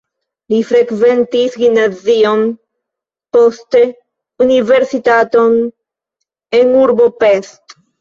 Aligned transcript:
Li 0.51 0.61
frekventis 0.69 1.57
gimnazion, 1.63 2.41
poste 3.37 3.85
universitaton 4.49 5.57
en 6.65 6.77
urbo 6.85 7.13
Pest. 7.25 7.83